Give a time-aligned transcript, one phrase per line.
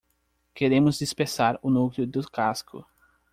[0.55, 2.83] Queremos dispersar o núcleo do casco.